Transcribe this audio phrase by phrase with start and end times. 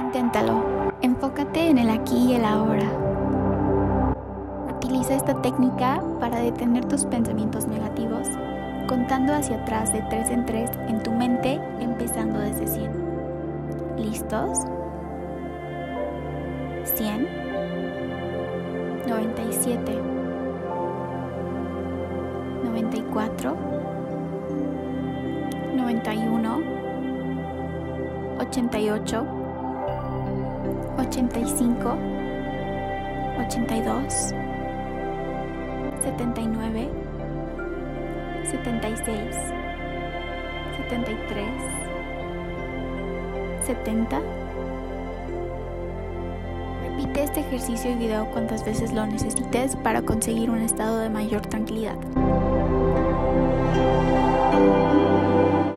[0.00, 0.62] Inténtalo.
[1.02, 2.88] Enfócate en el aquí y el ahora.
[4.76, 8.28] Utiliza esta técnica para detener tus pensamientos negativos,
[8.86, 12.92] contando hacia atrás de 3 en 3 en tu mente, empezando desde 100.
[13.96, 14.66] ¿Listos?
[16.84, 17.28] 100,
[19.08, 19.98] 97,
[22.64, 23.56] 94,
[25.76, 26.58] 91,
[28.40, 29.37] 88,
[30.98, 31.96] 85,
[33.46, 34.34] 82,
[36.02, 36.88] 79,
[38.50, 39.36] 76,
[40.76, 41.46] 73,
[43.64, 44.20] 70.
[46.82, 51.42] Repite este ejercicio y video cuantas veces lo necesites para conseguir un estado de mayor
[51.42, 51.96] tranquilidad.